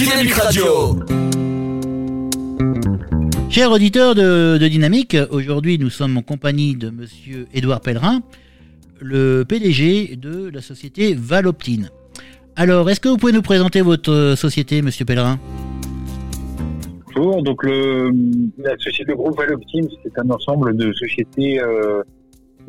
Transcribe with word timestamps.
Dynamique 0.00 0.32
Radio. 0.32 0.96
Chers 3.50 3.70
auditeurs 3.70 4.14
de, 4.14 4.56
de 4.56 4.66
Dynamique, 4.66 5.14
aujourd'hui 5.30 5.78
nous 5.78 5.90
sommes 5.90 6.16
en 6.16 6.22
compagnie 6.22 6.74
de 6.74 6.88
monsieur 6.88 7.46
Édouard 7.52 7.82
Pellerin, 7.82 8.22
le 8.98 9.44
PDG 9.46 10.16
de 10.16 10.48
la 10.48 10.62
société 10.62 11.12
Valoptine. 11.12 11.90
Alors, 12.56 12.88
est-ce 12.88 12.98
que 12.98 13.10
vous 13.10 13.18
pouvez 13.18 13.34
nous 13.34 13.42
présenter 13.42 13.82
votre 13.82 14.36
société, 14.38 14.80
monsieur 14.80 15.04
Pellerin? 15.04 15.38
Bonjour, 17.14 17.42
donc 17.42 17.62
le, 17.62 18.10
la 18.56 18.78
société 18.78 19.12
groupe 19.12 19.36
Valoptine, 19.36 19.86
c'est 20.02 20.18
un 20.18 20.30
ensemble 20.30 20.78
de 20.78 20.94
sociétés 20.94 21.60
euh, 21.60 22.02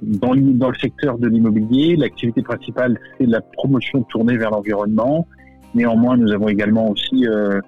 dans 0.01 0.33
le 0.33 0.77
secteur 0.81 1.17
de 1.17 1.29
l'immobilier. 1.29 1.95
L'activité 1.95 2.41
principale, 2.41 2.99
c'est 3.17 3.25
la 3.25 3.39
promotion 3.39 4.03
tournée 4.09 4.35
vers 4.35 4.51
l'environnement. 4.51 5.25
Néanmoins, 5.73 6.17
nous 6.17 6.31
avons 6.31 6.47
également 6.47 6.89
aussi 6.89 7.25
euh, 7.27 7.59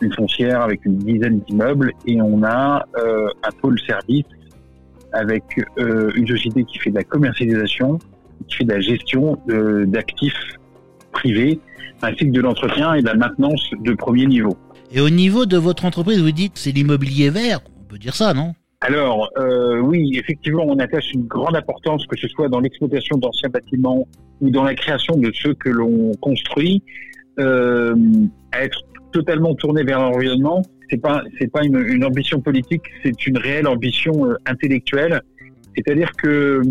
une 0.00 0.12
foncière 0.12 0.62
avec 0.62 0.84
une 0.84 0.98
dizaine 0.98 1.40
d'immeubles 1.40 1.92
et 2.06 2.20
on 2.20 2.42
a 2.44 2.84
euh, 2.96 3.28
un 3.42 3.50
pôle 3.60 3.78
service 3.80 4.24
avec 5.12 5.42
euh, 5.78 6.10
une 6.14 6.26
société 6.26 6.64
qui 6.64 6.78
fait 6.78 6.90
de 6.90 6.96
la 6.96 7.04
commercialisation, 7.04 7.98
qui 8.46 8.56
fait 8.56 8.64
de 8.64 8.72
la 8.72 8.80
gestion 8.80 9.38
d'actifs 9.86 10.58
privés, 11.12 11.58
ainsi 12.02 12.26
que 12.26 12.30
de 12.30 12.40
l'entretien 12.40 12.94
et 12.94 13.00
de 13.00 13.06
la 13.06 13.14
maintenance 13.14 13.70
de 13.80 13.94
premier 13.94 14.26
niveau. 14.26 14.56
Et 14.92 15.00
au 15.00 15.10
niveau 15.10 15.46
de 15.46 15.56
votre 15.56 15.84
entreprise, 15.84 16.22
vous 16.22 16.30
dites 16.30 16.52
c'est 16.56 16.70
l'immobilier 16.70 17.30
vert, 17.30 17.60
on 17.80 17.84
peut 17.84 17.98
dire 17.98 18.14
ça, 18.14 18.34
non? 18.34 18.52
Alors, 18.80 19.28
euh, 19.38 19.80
oui, 19.80 20.12
effectivement, 20.14 20.62
on 20.64 20.78
attache 20.78 21.12
une 21.12 21.26
grande 21.26 21.56
importance, 21.56 22.06
que 22.06 22.16
ce 22.16 22.28
soit 22.28 22.48
dans 22.48 22.60
l'exploitation 22.60 23.18
d'anciens 23.18 23.48
bâtiments 23.48 24.06
ou 24.40 24.50
dans 24.50 24.62
la 24.62 24.74
création 24.76 25.16
de 25.16 25.32
ceux 25.34 25.54
que 25.54 25.68
l'on 25.68 26.12
construit, 26.20 26.84
euh, 27.38 27.94
être 28.52 28.78
totalement 29.12 29.54
tourné 29.54 29.82
vers 29.84 30.00
l'environnement. 30.00 30.62
C'est 30.90 31.00
pas, 31.00 31.22
c'est 31.38 31.50
pas 31.50 31.64
une, 31.64 32.04
ambition 32.04 32.40
politique, 32.40 32.82
c'est 33.02 33.26
une 33.26 33.38
réelle 33.38 33.66
ambition 33.66 34.26
euh, 34.26 34.36
intellectuelle. 34.46 35.20
C'est-à-dire 35.76 36.10
que 36.12 36.62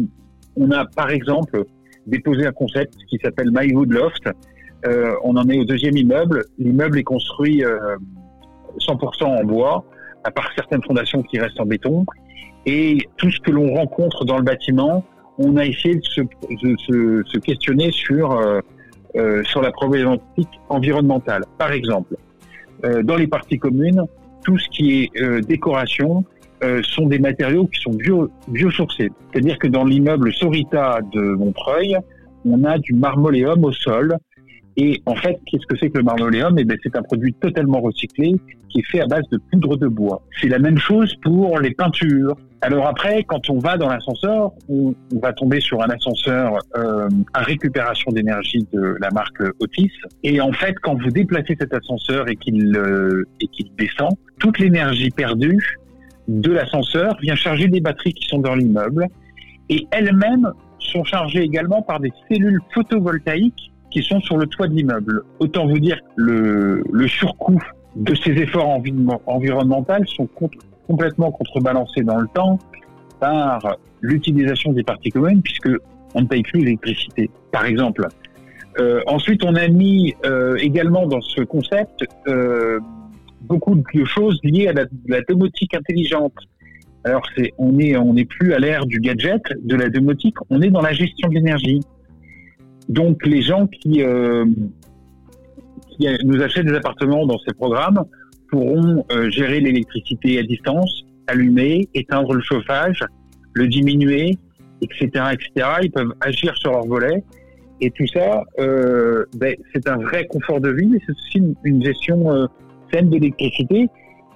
on 0.56 0.72
a, 0.72 0.86
par 0.86 1.12
exemple, 1.12 1.64
déposé 2.08 2.48
un 2.48 2.52
concept 2.52 2.96
qui 3.10 3.20
s'appelle 3.24 3.52
My 3.52 3.72
Wood 3.74 3.92
Loft. 3.92 4.28
Euh, 4.88 5.14
on 5.24 5.36
en 5.36 5.48
est 5.50 5.60
au 5.60 5.66
deuxième 5.66 5.96
immeuble. 5.98 6.46
L'immeuble 6.58 6.98
est 7.00 7.04
construit 7.04 7.64
euh, 7.64 7.78
100% 8.80 9.24
en 9.24 9.44
bois 9.44 9.86
à 10.24 10.32
part 10.32 10.50
certaines 10.56 10.84
fondations 10.84 11.22
qui 11.24 11.40
restent 11.40 11.60
en 11.60 11.66
béton. 11.66 12.06
Et 12.66 12.98
tout 13.18 13.32
ce 13.32 13.40
que 13.40 13.52
l'on 13.52 13.74
rencontre 13.76 14.26
dans 14.26 14.38
le 14.38 14.44
bâtiment, 14.44 15.06
on 15.38 15.56
a 15.58 15.66
essayé 15.66 15.96
de 15.96 16.02
se 16.04 17.38
questionner 17.38 17.92
sur, 17.92 18.62
euh, 19.18 19.44
sur 19.46 19.62
la 19.62 19.72
problématique 19.72 20.50
environnementale. 20.70 21.44
Par 21.58 21.72
exemple, 21.72 22.16
euh, 22.86 23.02
dans 23.02 23.16
les 23.16 23.26
parties 23.26 23.58
communes, 23.58 24.04
tout 24.44 24.58
ce 24.60 24.70
qui 24.70 25.04
est 25.04 25.22
euh, 25.22 25.42
décoration 25.42 26.24
sont 26.82 27.06
des 27.06 27.20
matériaux 27.20 27.68
qui 27.68 27.80
sont 27.80 27.92
bio, 27.92 28.32
biosourcés. 28.48 29.12
C'est-à-dire 29.32 29.60
que 29.60 29.68
dans 29.68 29.86
l'immeuble 29.86 30.34
Sorita 30.34 31.02
de 31.14 31.22
Montreuil, 31.36 31.96
on 32.46 32.64
a 32.64 32.80
du 32.80 32.94
marmoléum 32.94 33.64
au 33.64 33.72
sol. 33.72 34.18
Et 34.78 35.02
en 35.08 35.16
fait, 35.16 35.40
qu'est-ce 35.48 35.66
que 35.66 35.76
c'est 35.78 35.90
que 35.90 35.98
le 35.98 36.04
marmoléum 36.04 36.56
Eh 36.60 36.64
ben, 36.64 36.78
c'est 36.84 36.96
un 36.96 37.02
produit 37.02 37.34
totalement 37.34 37.82
recyclé 37.82 38.36
qui 38.70 38.80
est 38.80 38.86
fait 38.92 39.02
à 39.02 39.08
base 39.08 39.24
de 39.32 39.40
poudre 39.52 39.76
de 39.76 39.88
bois. 39.88 40.22
C'est 40.40 40.50
la 40.50 40.60
même 40.60 40.78
chose 40.78 41.16
pour 41.24 41.60
les 41.60 41.72
peintures. 41.72 42.38
Alors 42.62 42.88
après, 42.88 43.24
quand 43.24 43.50
on 43.50 43.58
va 43.58 43.78
dans 43.78 43.90
l'ascenseur, 43.90 44.52
on, 44.70 44.94
va 45.20 45.34
tomber 45.34 45.62
sur 45.62 45.82
un 45.82 45.90
ascenseur 45.90 46.60
euh, 46.78 47.08
à 47.34 47.42
récupération 47.42 48.12
d'énergie 48.12 48.68
de 48.72 48.96
la 49.00 49.10
marque 49.12 49.42
Otis. 49.60 49.92
Et 50.24 50.42
en 50.42 50.52
fait, 50.52 50.76
quand 50.82 50.96
vous 51.02 51.10
déplacez 51.10 51.56
cet 51.60 51.74
ascenseur 51.74 52.30
et 52.30 52.36
qu'il 52.36 52.76
euh, 52.78 53.28
et 53.42 53.48
qu'il 53.48 53.72
descend, 53.78 54.12
toute 54.40 54.60
l'énergie 54.60 55.10
perdue 55.10 55.80
de 56.28 56.52
l'ascenseur 56.52 57.18
vient 57.22 57.36
charger 57.36 57.68
des 57.68 57.80
batteries 57.80 58.14
qui 58.14 58.28
sont 58.28 58.40
dans 58.40 58.56
l'immeuble 58.56 59.08
et 59.70 59.88
elles-mêmes 59.92 60.52
sont 60.80 61.04
chargées 61.04 61.42
également 61.42 61.82
par 61.82 62.00
des 62.00 62.12
cellules 62.30 62.60
photovoltaïques 62.74 63.72
qui 63.92 64.04
sont 64.04 64.20
sur 64.22 64.38
le 64.38 64.46
toit 64.48 64.68
de 64.68 64.74
l'immeuble. 64.74 65.24
Autant 65.40 65.68
vous 65.68 65.80
dire 65.80 66.00
le, 66.16 66.84
le 66.92 67.08
surcoût 67.08 67.62
de 67.96 68.14
ces 68.16 68.32
efforts 68.32 68.70
envi- 68.70 68.94
environnementaux 69.26 70.06
sont 70.06 70.30
complètement 70.88 71.32
contrebalancés 71.32 72.04
dans 72.04 72.18
le 72.18 72.28
temps 72.28 72.60
par 73.20 73.78
l'utilisation 74.02 74.74
des 74.74 74.84
parties 74.84 75.10
communes 75.10 75.42
puisque 75.42 75.70
on 76.14 76.22
ne 76.22 76.28
paye 76.28 76.44
plus 76.44 76.62
l'électricité, 76.62 77.30
par 77.52 77.66
exemple. 77.66 78.08
Euh, 78.80 79.02
ensuite, 79.08 79.44
on 79.44 79.56
a 79.56 79.68
mis 79.68 80.16
euh, 80.26 80.56
également 80.58 81.08
dans 81.08 81.22
ce 81.22 81.42
concept 81.42 82.06
euh, 82.28 82.80
beaucoup 83.42 83.76
de 83.76 84.06
choses 84.06 84.40
liées 84.44 84.68
à 84.68 84.74
la, 84.74 85.22
domotique 85.28 85.74
intelligente. 85.74 86.34
Alors, 87.04 87.24
on 87.58 87.78
on 87.80 88.14
n'est 88.14 88.26
plus 88.26 88.54
à 88.54 88.60
l'ère 88.60 88.86
du 88.86 89.00
gadget, 89.00 89.42
de 89.64 89.76
la 89.76 89.90
domotique, 89.90 90.36
on 90.50 90.62
est 90.62 90.70
dans 90.70 90.82
la 90.82 90.94
gestion 90.94 91.30
de 91.30 91.36
l'énergie. 91.36 91.80
Donc, 92.90 93.26
les 93.26 93.42
gens 93.42 93.68
qui, 93.68 94.02
euh, 94.02 94.46
qui 95.90 96.08
nous 96.24 96.42
achètent 96.42 96.66
des 96.66 96.76
appartements 96.76 97.26
dans 97.26 97.38
ces 97.40 97.54
programmes 97.54 98.04
pourront 98.50 99.06
euh, 99.12 99.30
gérer 99.30 99.60
l'électricité 99.60 100.40
à 100.40 100.44
distance, 100.44 101.06
allumer, 101.28 101.90
éteindre 101.94 102.34
le 102.34 102.42
chauffage, 102.42 103.04
le 103.54 103.68
diminuer, 103.68 104.38
etc., 104.82 105.10
etc. 105.34 105.68
Ils 105.84 105.92
peuvent 105.92 106.14
agir 106.22 106.56
sur 106.58 106.72
leur 106.72 106.86
volet. 106.86 107.24
Et 107.80 107.92
tout 107.92 108.08
ça, 108.08 108.44
euh, 108.60 109.26
ben, 109.36 109.56
c'est 109.74 109.88
un 109.88 109.98
vrai 109.98 110.26
confort 110.26 110.60
de 110.60 110.70
vie, 110.70 110.88
mais 110.88 111.00
c'est 111.06 111.12
aussi 111.12 111.56
une, 111.64 111.84
gestion 111.84 112.32
euh, 112.32 112.46
saine 112.92 113.10
de 113.10 113.16
l'électricité. 113.16 113.88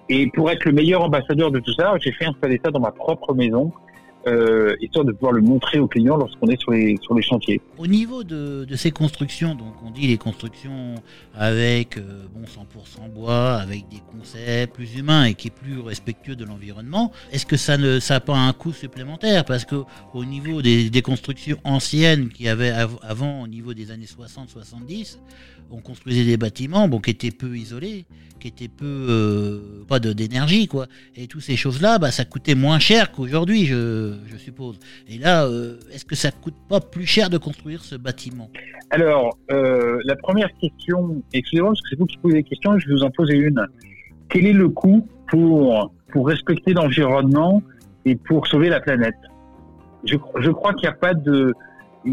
Et 0.10 0.30
pour 0.36 0.52
être 0.52 0.66
le 0.66 0.74
meilleur 0.74 1.04
ambassadeur 1.04 1.52
de 1.52 1.60
tout 1.60 1.74
ça, 1.74 1.94
j'ai 2.00 2.12
fait 2.12 2.26
installer 2.26 2.60
ça 2.64 2.70
dans 2.72 2.80
ma 2.80 2.92
propre 2.92 3.34
maison, 3.34 3.72
euh, 4.28 4.76
histoire 4.82 5.06
de 5.06 5.12
pouvoir 5.12 5.32
le 5.34 5.42
montrer 5.42 5.80
aux 5.80 5.88
clients 5.88 6.18
lorsqu'on 6.18 6.48
est 6.48 6.60
sur 6.60 6.72
les, 6.72 6.98
sur 7.02 7.14
les 7.16 7.22
chantiers. 7.24 7.60
Au 7.78 7.88
niveau 7.88 8.24
de, 8.24 8.66
de 8.66 8.76
ces 8.76 8.92
constructions, 8.92 9.56
donc 9.56 9.74
on 9.86 9.90
dit 9.92 10.08
les 10.08 10.18
constructions 10.18 10.96
avec 11.34 11.98
euh, 11.98 12.26
bon 12.34 12.42
100% 12.44 13.10
bois, 13.12 13.56
avec 13.56 13.88
des 13.90 14.02
concepts 14.12 14.76
plus 14.76 14.96
humains 14.98 15.26
et 15.26 15.34
qui 15.34 15.48
est 15.48 15.52
plus 15.52 15.80
respectueux 15.80 16.36
de 16.36 16.46
l'environnement, 16.46 17.12
est-ce 17.32 17.46
que 17.46 17.58
ça 17.58 17.78
ne 17.78 18.00
ça 18.00 18.16
a 18.16 18.20
pas 18.20 18.38
un 18.38 18.54
coût 18.54 18.74
supplémentaire? 18.74 19.46
Parce 19.46 19.66
que 19.66 19.76
au 20.14 20.26
niveau 20.26 20.62
des, 20.62 20.90
des 20.90 21.02
constructions 21.02 21.58
anciennes 21.64 22.30
qu'il 22.30 22.46
y 22.46 22.50
avait 22.50 22.70
av- 22.72 23.00
avant, 23.02 23.42
au 23.42 23.48
niveau 23.48 23.74
des 23.74 23.92
années 23.92 24.06
60-70, 24.06 25.18
on 25.72 25.80
construisait 25.80 26.26
des 26.26 26.38
bâtiments 26.38 26.90
qui 27.00 27.12
étaient 27.12 27.32
peu 27.32 27.56
isolés, 27.58 28.06
qui 28.42 28.50
étaient 28.50 28.68
peu 28.68 28.86
euh, 28.86 29.84
pas 29.88 30.00
d'énergie 30.00 30.68
quoi. 30.68 30.88
Et 31.16 31.28
toutes 31.28 31.44
ces 31.44 31.56
choses-là, 31.56 31.98
bah, 31.98 32.12
ça 32.12 32.26
coûtait 32.26 32.56
moins 32.56 32.80
cher 32.80 33.12
qu'aujourd'hui, 33.14 33.68
je 34.26 34.38
suppose. 34.38 34.80
Et 35.10 35.18
là, 35.18 35.46
euh, 35.46 35.78
est-ce 35.92 36.06
que 36.06 36.16
ça 36.16 36.32
coûte 36.32 36.56
pas 36.70 36.80
plus 36.80 37.06
cher 37.06 37.30
de 37.30 37.38
construire 37.38 37.84
ce 37.84 37.96
bâtiment? 37.96 38.50
Alors, 38.90 39.38
euh, 39.52 40.00
la 40.06 40.16
première 40.16 40.50
question, 40.60 41.22
excusez-moi 41.34 41.72
parce 41.72 41.82
que 41.82 41.90
c'est 41.90 42.00
vous 42.00 42.06
qui 42.06 42.18
posez 42.18 42.36
des 42.36 42.44
questions, 42.44 42.78
je 42.80 42.88
vais 42.88 42.94
vous 42.94 43.04
en 43.04 43.12
poser 43.12 43.36
une. 43.36 43.66
Quel 44.30 44.46
est 44.46 44.54
le 44.54 44.70
coût 44.70 45.08
pour, 45.30 45.92
respecter 46.14 46.74
l'environnement 46.74 47.64
et 48.06 48.16
pour 48.16 48.48
sauver 48.48 48.70
la 48.70 48.82
planète? 48.82 49.16
Je, 50.04 50.18
crois 50.52 50.74
qu'il 50.74 50.90
n'y 50.90 50.94
a 50.94 50.98
pas 50.98 51.14
de, 51.14 51.54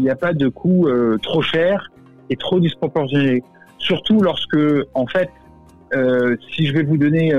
a 0.07 0.15
pas 0.15 0.33
de 0.33 0.47
coût 0.47 0.87
euh, 0.87 1.17
trop 1.17 1.41
cher 1.41 1.91
et 2.29 2.35
trop 2.35 2.59
disproportionné. 2.59 3.43
Surtout 3.77 4.21
lorsque, 4.21 4.57
en 4.93 5.07
fait, 5.07 5.29
si 6.51 6.67
je 6.67 6.73
vais 6.73 6.83
vous 6.83 6.97
donner 6.97 7.33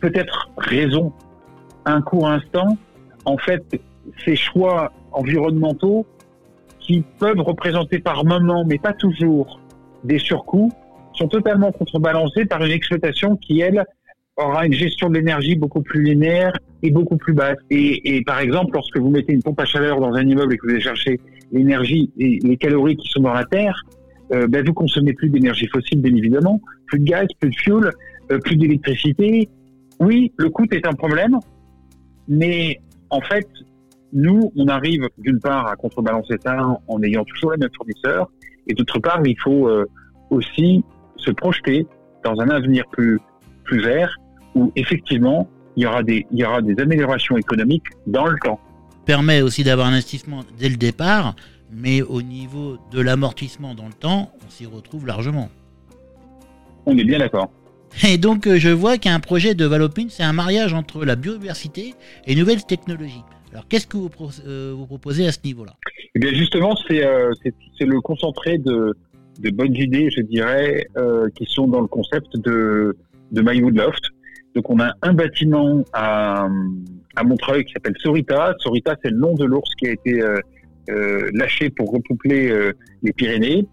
peut-être 0.00 0.50
raison 0.58 1.12
un 1.84 2.02
court 2.02 2.28
instant, 2.28 2.76
en 3.24 3.36
fait, 3.36 3.62
ces 4.24 4.36
choix 4.36 4.92
environnementaux 5.12 6.06
qui 6.78 7.02
peuvent 7.18 7.40
représenter 7.40 7.98
par 7.98 8.24
moment, 8.24 8.64
mais 8.64 8.78
pas 8.78 8.92
toujours, 8.92 9.60
des 10.04 10.18
surcoûts, 10.18 10.72
sont 11.14 11.28
totalement 11.28 11.72
contrebalancés 11.72 12.46
par 12.46 12.64
une 12.64 12.72
exploitation 12.72 13.36
qui, 13.36 13.60
elle, 13.60 13.84
aura 14.36 14.64
une 14.64 14.72
gestion 14.72 15.10
de 15.10 15.14
l'énergie 15.14 15.54
beaucoup 15.54 15.82
plus 15.82 16.02
linéaire 16.02 16.52
et 16.82 16.90
beaucoup 16.90 17.16
plus 17.16 17.34
basse. 17.34 17.58
Et, 17.68 18.16
et 18.16 18.22
par 18.22 18.40
exemple, 18.40 18.70
lorsque 18.74 18.96
vous 18.96 19.10
mettez 19.10 19.34
une 19.34 19.42
pompe 19.42 19.60
à 19.60 19.66
chaleur 19.66 20.00
dans 20.00 20.14
un 20.14 20.26
immeuble 20.26 20.54
et 20.54 20.56
que 20.56 20.66
vous 20.66 20.72
allez 20.72 20.80
chercher 20.80 21.20
l'énergie 21.52 22.10
et 22.18 22.38
les 22.42 22.56
calories 22.56 22.96
qui 22.96 23.08
sont 23.08 23.20
dans 23.20 23.34
la 23.34 23.44
terre, 23.44 23.82
euh, 24.32 24.46
ben 24.46 24.64
vous 24.64 24.72
consommez 24.72 25.12
plus 25.12 25.28
d'énergie 25.28 25.66
fossile, 25.66 26.00
bien 26.00 26.14
évidemment, 26.14 26.60
plus 26.86 27.00
de 27.00 27.04
gaz, 27.04 27.26
plus 27.38 27.50
de 27.50 27.56
fuel, 27.56 27.90
euh, 28.30 28.38
plus 28.38 28.56
d'électricité. 28.56 29.48
Oui, 29.98 30.32
le 30.36 30.48
coût 30.48 30.66
est 30.70 30.86
un 30.86 30.92
problème, 30.92 31.36
mais 32.28 32.80
en 33.10 33.20
fait, 33.20 33.48
nous, 34.12 34.52
on 34.56 34.68
arrive 34.68 35.08
d'une 35.18 35.38
part 35.38 35.66
à 35.66 35.76
contrebalancer 35.76 36.36
ça 36.44 36.80
en 36.88 37.02
ayant 37.02 37.24
toujours 37.24 37.52
les 37.52 37.58
mêmes 37.58 37.70
fournisseurs, 37.76 38.30
et 38.66 38.74
d'autre 38.74 38.98
part, 38.98 39.20
il 39.24 39.38
faut 39.38 39.68
euh, 39.68 39.86
aussi 40.30 40.84
se 41.16 41.30
projeter 41.30 41.86
dans 42.24 42.40
un 42.40 42.48
avenir 42.48 42.84
plus 42.90 43.20
plus 43.64 43.80
vert 43.80 44.16
où 44.54 44.72
effectivement 44.74 45.48
il 45.76 45.84
y 45.84 45.86
aura 45.86 46.02
des 46.02 46.26
il 46.30 46.38
y 46.38 46.44
aura 46.44 46.60
des 46.60 46.78
améliorations 46.80 47.36
économiques 47.36 47.86
dans 48.06 48.26
le 48.26 48.38
temps. 48.38 48.58
Permet 49.06 49.42
aussi 49.42 49.64
d'avoir 49.64 49.86
un 49.88 49.92
investissement 49.92 50.40
dès 50.58 50.68
le 50.68 50.76
départ, 50.76 51.34
mais 51.72 52.02
au 52.02 52.22
niveau 52.22 52.78
de 52.92 53.00
l'amortissement 53.00 53.74
dans 53.74 53.86
le 53.86 53.92
temps, 53.92 54.32
on 54.46 54.50
s'y 54.50 54.66
retrouve 54.66 55.06
largement. 55.06 55.48
On 56.86 56.96
est 56.96 57.04
bien 57.04 57.18
d'accord. 57.18 57.50
Et 58.08 58.18
donc, 58.18 58.48
je 58.48 58.68
vois 58.68 58.98
qu'il 58.98 59.10
y 59.10 59.12
a 59.12 59.16
un 59.16 59.20
projet 59.20 59.54
de 59.54 59.64
Valopine, 59.64 60.08
c'est 60.10 60.22
un 60.22 60.32
mariage 60.32 60.72
entre 60.72 61.04
la 61.04 61.16
biodiversité 61.16 61.94
et 62.26 62.34
nouvelles 62.34 62.64
technologies. 62.64 63.24
Alors, 63.52 63.66
qu'est-ce 63.68 63.86
que 63.86 63.96
vous, 63.96 64.10
vous, 64.76 64.86
proposez 64.86 65.26
à 65.26 65.32
ce 65.32 65.38
niveau-là? 65.44 65.74
Eh 66.14 66.18
bien, 66.18 66.32
justement, 66.32 66.74
c'est 66.76 67.00
le 67.00 68.00
concentré 68.00 68.58
de, 68.58 68.94
bonnes 69.52 69.74
idées, 69.74 70.08
je 70.10 70.22
dirais, 70.22 70.86
qui 71.34 71.46
sont 71.46 71.66
dans 71.66 71.80
le 71.80 71.88
concept 71.88 72.36
de, 72.36 72.96
de 73.32 73.42
My 73.42 73.60
Loft. 73.60 74.02
Donc 74.54 74.68
on 74.70 74.80
a 74.80 74.92
un 75.02 75.12
bâtiment 75.12 75.84
à, 75.92 76.48
Montreuil 77.22 77.64
qui 77.64 77.72
s'appelle 77.72 77.94
Sorita. 77.98 78.54
Sorita, 78.58 78.96
c'est 79.02 79.10
le 79.10 79.18
nom 79.18 79.34
de 79.34 79.44
l'ours 79.44 79.74
qui 79.74 79.88
a 79.88 79.92
été 79.92 80.22
euh, 80.22 80.40
euh, 80.88 81.30
lâché 81.34 81.68
pour 81.68 81.92
repeupler 81.92 82.50
euh, 82.50 82.72
les 83.02 83.12
Pyrénées. 83.12 83.66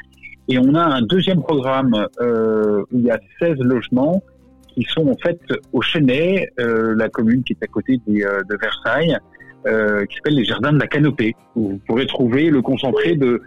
Et 0.49 0.57
on 0.57 0.75
a 0.75 0.81
un 0.81 1.01
deuxième 1.01 1.41
programme 1.41 2.07
où 2.19 2.97
il 2.97 3.05
y 3.05 3.11
a 3.11 3.19
16 3.39 3.57
logements 3.59 4.23
qui 4.69 4.83
sont 4.83 5.07
en 5.07 5.15
fait 5.17 5.39
au 5.73 5.81
Chenet, 5.81 6.51
la 6.57 7.09
commune 7.09 7.43
qui 7.43 7.53
est 7.53 7.63
à 7.63 7.67
côté 7.67 7.99
de 8.07 8.57
Versailles, 8.61 9.17
qui 9.65 10.15
s'appelle 10.15 10.35
les 10.35 10.45
Jardins 10.45 10.71
de 10.71 10.79
la 10.79 10.87
Canopée, 10.87 11.35
où 11.55 11.71
vous 11.71 11.79
pourrez 11.85 12.05
trouver 12.05 12.49
le 12.49 12.61
concentré 12.61 13.15
de, 13.15 13.41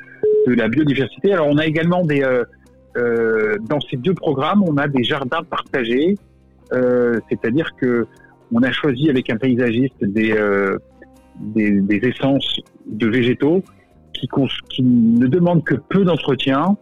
de 0.47 0.55
la 0.55 0.69
biodiversité. 0.69 1.33
Alors 1.33 1.47
on 1.49 1.57
a 1.57 1.67
également 1.67 2.05
des... 2.05 2.21
dans 2.97 3.81
ces 3.91 3.97
deux 3.97 4.15
programmes, 4.15 4.63
on 4.63 4.77
a 4.77 4.87
des 4.87 5.05
jardins 5.05 5.43
partagés 5.43 6.17
euh, 6.73 7.19
c'est-à-dire 7.29 7.71
que 7.81 8.07
on 8.53 8.63
a 8.63 8.71
choisi 8.73 9.11
avec 9.11 9.31
un 9.31 9.37
paysagiste 9.37 10.03
des, 10.03 10.33
euh, 10.33 10.79
des, 11.39 11.81
des, 11.81 11.97
essences 12.09 12.61
de 12.87 13.09
végétaux 13.09 13.63
qui, 14.13 14.29
qui 14.69 14.83
ne 14.83 15.27
demandent 15.27 15.65
que 15.65 15.77
peu 15.77 16.05
d'entretien 16.05 16.77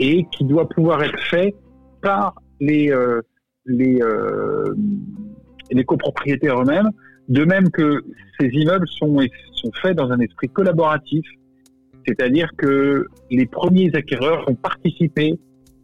et 0.00 0.26
qui 0.32 0.44
doit 0.44 0.68
pouvoir 0.68 1.02
être 1.04 1.20
fait 1.20 1.54
par 2.02 2.34
les, 2.58 2.90
euh, 2.90 3.20
euh, 3.68 4.74
copropriétaires 5.86 6.60
eux-mêmes, 6.60 6.90
de 7.28 7.44
même 7.44 7.70
que 7.70 8.02
ces 8.40 8.48
immeubles 8.48 8.88
sont, 8.88 9.18
sont 9.52 9.70
faits 9.80 9.96
dans 9.96 10.10
un 10.10 10.18
esprit 10.18 10.48
collaboratif, 10.48 11.24
c'est-à-dire 12.06 12.50
que 12.56 13.06
les 13.30 13.46
premiers 13.46 13.94
acquéreurs 13.94 14.48
ont 14.48 14.54
participé 14.54 15.38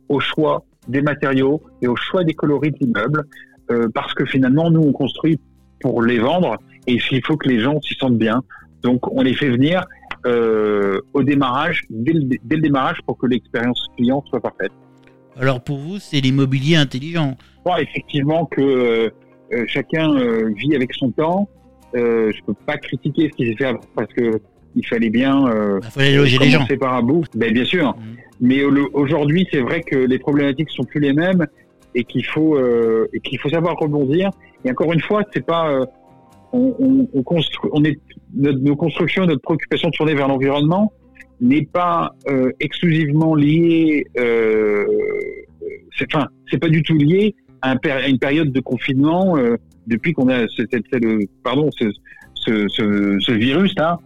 au 0.09 0.19
choix 0.19 0.65
des 0.89 1.03
matériaux 1.03 1.63
et 1.83 1.89
au 1.89 1.97
choix 1.97 2.25
des 2.25 2.35
coloris 2.35 2.73
de 2.73 2.79
l'immeuble, 2.81 3.25
euh, 3.71 3.89
parce 3.93 4.15
que 4.15 4.25
finalement, 4.25 4.71
nous, 4.71 4.81
on 4.81 4.93
construit 4.93 5.39
pour 5.81 6.03
les 6.03 6.19
vendre 6.19 6.57
et 6.87 6.99
il 7.11 7.25
faut 7.25 7.37
que 7.37 7.49
les 7.49 7.61
gens 7.61 7.81
s'y 7.83 7.95
sentent 7.95 8.19
bien. 8.19 8.43
Donc, 8.83 9.11
on 9.13 9.23
les 9.23 9.35
fait 9.35 9.51
venir 9.51 9.85
euh, 10.27 11.01
au 11.15 11.23
démarrage, 11.23 11.85
dès 11.89 12.13
le, 12.13 12.25
dès 12.43 12.57
le, 12.57 12.63
démarrage, 12.63 12.99
pour 13.07 13.17
que 13.17 13.27
l'expérience 13.27 13.87
client 13.97 14.23
soit 14.29 14.41
parfaite. 14.41 14.73
Alors, 15.39 15.63
pour 15.63 15.79
vous, 15.79 15.99
c'est 15.99 16.21
l'immobilier 16.21 16.77
intelligent 16.77 17.37
crois 17.67 17.83
effectivement 17.83 18.47
que 18.47 18.61
euh, 18.61 19.11
euh 19.53 19.65
chacun 19.67 20.15
euh, 20.15 20.53
vit 20.57 20.77
avec 20.77 20.95
son 20.95 21.11
temps. 21.11 21.49
Je 21.95 22.45
peux 22.47 22.55
pas 22.67 22.77
critiquer 22.77 23.31
ce 23.31 23.37
qui 23.37 23.49
s'est 23.49 23.57
fait 23.57 23.75
parce 23.95 24.13
que 24.13 24.41
il 24.75 24.87
fallait 24.87 25.09
bien 25.09 25.47
il 25.83 25.91
fallait 25.91 26.15
loger 26.15 26.39
les 26.39 26.51
gens. 26.51 26.67
par 26.79 26.95
un 26.95 27.03
bout. 27.03 27.25
Ben, 27.35 27.53
bien 27.53 27.65
sûr. 27.65 27.97
Mmh. 27.97 28.03
Mais 28.43 28.63
aujourd'hui, 28.63 29.49
c'est 29.51 29.63
vrai 29.63 29.81
que 29.81 29.97
les 29.97 30.19
problématiques 30.19 30.69
sont 30.71 30.85
plus 30.85 31.01
les 31.01 31.15
mêmes 31.15 31.47
et 31.95 32.05
qu'il 32.05 32.27
faut 32.27 32.59
et 33.15 33.21
qu'il 33.21 33.39
faut 33.39 33.49
savoir 33.49 33.77
rebondir. 33.79 34.31
Et 34.65 34.71
encore 34.71 34.93
une 34.93 35.01
fois, 35.01 35.23
c'est 35.33 35.47
pas 35.47 35.87
on, 36.53 36.75
on, 36.79 37.09
on, 37.13 37.23
construit, 37.23 37.71
on 37.73 37.85
est 37.85 37.99
notre, 38.35 38.59
nos 38.59 38.77
constructions, 38.77 39.27
notre 39.27 39.43
préoccupation 39.43 39.91
tournée 39.91 40.15
vers 40.15 40.29
l'environnement 40.29 40.93
n'est 41.41 41.67
pas 41.67 42.15
euh, 42.29 42.51
exclusivement 42.61 43.35
liée. 43.35 44.07
Euh, 44.19 44.85
c'est 45.99 46.15
enfin, 46.15 46.29
c'est 46.51 46.59
pas 46.59 46.69
du 46.69 46.83
tout 46.83 46.95
lié 46.95 47.35
à, 47.63 47.73
un, 47.73 47.77
à, 47.91 48.09
une 48.09 48.19
période 48.19 48.53
de 48.53 48.61
confinement 48.61 49.37
euh, 49.37 49.57
depuis 49.87 50.13
qu'on 50.13 50.29
a 50.29 50.47
cette, 50.57 50.71
cette, 50.71 51.05
pardon 51.43 51.71
ce, 51.79 51.91
ce, 52.35 52.69
ce, 52.69 53.17
ce 53.21 53.33
virus 53.33 53.75
là. 53.77 53.99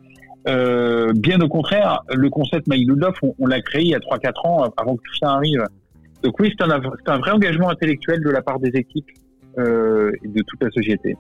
Euh, 0.49 1.13
bien 1.15 1.39
au 1.41 1.49
contraire, 1.49 2.01
le 2.15 2.31
concept 2.31 2.67
My 2.67 2.87
on, 3.23 3.35
on 3.39 3.47
l'a 3.47 3.61
créé 3.61 3.83
il 3.83 3.89
y 3.89 3.95
a 3.95 3.99
3-4 3.99 4.47
ans 4.47 4.73
avant 4.77 4.97
que 4.97 5.03
tout 5.03 5.17
ça 5.21 5.33
arrive. 5.33 5.63
Donc 6.23 6.39
oui, 6.41 6.53
c'est 6.59 6.65
un, 6.65 6.71
un, 6.71 7.19
vrai 7.19 7.31
engagement 7.31 7.69
intellectuel 7.71 8.23
de 8.23 8.31
la 8.31 8.43
part 8.43 8.59
des 8.59 8.71
équipes 8.71 9.11
euh, 9.59 10.13
et 10.25 10.29
de 10.29 10.43
toute 10.47 10.63
la 10.63 10.71
société. 10.71 11.15